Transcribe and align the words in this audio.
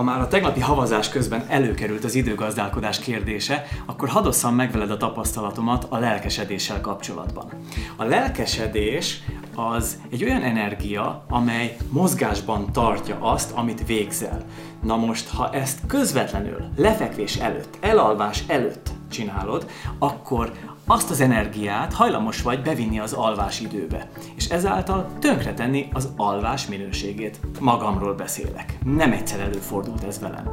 Ha 0.00 0.06
már 0.06 0.20
a 0.20 0.28
tegnapi 0.28 0.60
havazás 0.60 1.08
közben 1.08 1.44
előkerült 1.48 2.04
az 2.04 2.14
időgazdálkodás 2.14 2.98
kérdése, 2.98 3.64
akkor 3.86 4.08
hadd 4.08 4.54
meg 4.54 4.72
veled 4.72 4.90
a 4.90 4.96
tapasztalatomat 4.96 5.86
a 5.88 5.98
lelkesedéssel 5.98 6.80
kapcsolatban. 6.80 7.52
A 7.96 8.04
lelkesedés 8.04 9.22
az 9.54 9.98
egy 10.10 10.24
olyan 10.24 10.42
energia, 10.42 11.24
amely 11.28 11.76
mozgásban 11.90 12.72
tartja 12.72 13.16
azt, 13.20 13.52
amit 13.52 13.86
végzel. 13.86 14.44
Na 14.82 14.96
most, 14.96 15.28
ha 15.28 15.50
ezt 15.50 15.78
közvetlenül, 15.86 16.64
lefekvés 16.76 17.36
előtt, 17.36 17.78
elalvás 17.80 18.44
előtt 18.46 18.90
csinálod, 19.10 19.70
akkor 19.98 20.52
azt 20.86 21.10
az 21.10 21.20
energiát 21.20 21.92
hajlamos 21.92 22.42
vagy 22.42 22.62
bevinni 22.62 22.98
az 22.98 23.12
alvás 23.12 23.60
időbe, 23.60 24.10
és 24.36 24.48
ezáltal 24.48 25.08
tönkretenni 25.18 25.88
az 25.92 26.08
alvás 26.16 26.66
minőségét. 26.66 27.40
Magamról 27.60 28.14
beszélek. 28.14 28.78
Nem 28.84 29.12
egyszer 29.12 29.40
előfordult 29.40 30.04
ez 30.04 30.20
velem. 30.20 30.50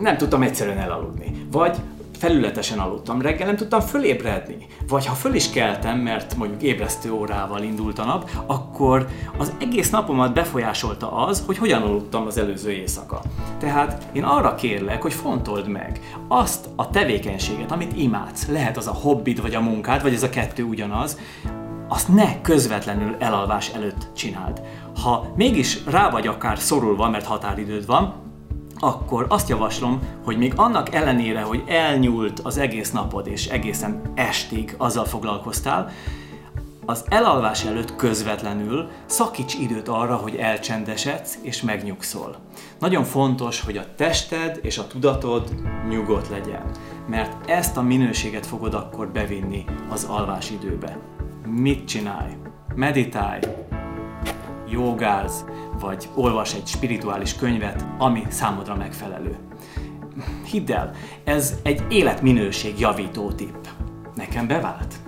Nem 0.00 0.16
tudtam 0.16 0.42
egyszerűen 0.42 0.78
elaludni. 0.78 1.46
Vagy 1.50 1.76
felületesen 2.20 2.78
aludtam, 2.78 3.20
reggel 3.20 3.46
nem 3.46 3.56
tudtam 3.56 3.80
fölébredni. 3.80 4.66
Vagy 4.88 5.06
ha 5.06 5.14
föl 5.14 5.34
is 5.34 5.50
keltem, 5.50 5.98
mert 5.98 6.36
mondjuk 6.36 6.62
ébresztő 6.62 7.12
órával 7.12 7.62
indult 7.62 7.98
a 7.98 8.04
nap, 8.04 8.30
akkor 8.46 9.08
az 9.38 9.52
egész 9.60 9.90
napomat 9.90 10.34
befolyásolta 10.34 11.12
az, 11.12 11.42
hogy 11.46 11.58
hogyan 11.58 11.82
aludtam 11.82 12.26
az 12.26 12.38
előző 12.38 12.70
éjszaka. 12.70 13.20
Tehát 13.58 14.06
én 14.12 14.24
arra 14.24 14.54
kérlek, 14.54 15.02
hogy 15.02 15.12
fontold 15.12 15.68
meg 15.68 16.00
azt 16.28 16.68
a 16.76 16.90
tevékenységet, 16.90 17.72
amit 17.72 17.96
imádsz. 17.96 18.48
Lehet 18.48 18.76
az 18.76 18.86
a 18.86 18.94
hobbid, 18.94 19.40
vagy 19.40 19.54
a 19.54 19.60
munkád, 19.60 20.02
vagy 20.02 20.14
ez 20.14 20.22
a 20.22 20.30
kettő 20.30 20.62
ugyanaz, 20.62 21.18
azt 21.88 22.14
ne 22.14 22.40
közvetlenül 22.40 23.16
elalvás 23.18 23.68
előtt 23.68 24.06
csináld. 24.16 24.62
Ha 25.02 25.32
mégis 25.36 25.84
rá 25.84 26.10
vagy 26.10 26.26
akár 26.26 26.58
szorulva, 26.58 27.10
mert 27.10 27.26
határidőd 27.26 27.86
van, 27.86 28.14
akkor 28.80 29.26
azt 29.28 29.48
javaslom, 29.48 30.00
hogy 30.24 30.38
még 30.38 30.52
annak 30.56 30.94
ellenére, 30.94 31.40
hogy 31.40 31.62
elnyúlt 31.66 32.40
az 32.40 32.58
egész 32.58 32.90
napod 32.90 33.26
és 33.26 33.46
egészen 33.46 34.00
estig 34.14 34.74
azzal 34.78 35.04
foglalkoztál, 35.04 35.90
az 36.86 37.04
elalvás 37.08 37.64
előtt 37.64 37.96
közvetlenül 37.96 38.88
szakíts 39.06 39.54
időt 39.54 39.88
arra, 39.88 40.16
hogy 40.16 40.36
elcsendesedsz 40.36 41.38
és 41.42 41.62
megnyugszol. 41.62 42.36
Nagyon 42.78 43.04
fontos, 43.04 43.60
hogy 43.60 43.76
a 43.76 43.94
tested 43.96 44.58
és 44.62 44.78
a 44.78 44.86
tudatod 44.86 45.54
nyugodt 45.88 46.28
legyen, 46.28 46.70
mert 47.08 47.50
ezt 47.50 47.76
a 47.76 47.82
minőséget 47.82 48.46
fogod 48.46 48.74
akkor 48.74 49.08
bevinni 49.08 49.64
az 49.90 50.04
alvás 50.04 50.50
időbe. 50.50 50.98
Mit 51.46 51.86
csinálj? 51.86 52.32
Meditálj, 52.74 53.40
jogáz, 54.70 55.44
vagy 55.80 56.08
olvas 56.14 56.54
egy 56.54 56.66
spirituális 56.66 57.34
könyvet, 57.34 57.86
ami 57.98 58.22
számodra 58.28 58.76
megfelelő. 58.76 59.36
Hidd 60.44 60.72
el, 60.72 60.90
ez 61.24 61.54
egy 61.62 61.82
életminőség 61.88 62.78
javító 62.78 63.32
tipp. 63.32 63.64
Nekem 64.14 64.46
bevált. 64.46 64.99